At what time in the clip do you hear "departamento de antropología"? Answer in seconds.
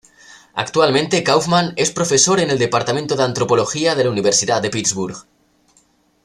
2.57-3.93